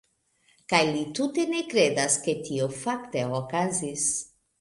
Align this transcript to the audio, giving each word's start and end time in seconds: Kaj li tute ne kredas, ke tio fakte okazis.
Kaj 0.71 0.77
li 0.93 1.01
tute 1.19 1.43
ne 1.51 1.59
kredas, 1.73 2.15
ke 2.23 2.35
tio 2.47 2.71
fakte 2.79 3.23
okazis. 3.41 4.09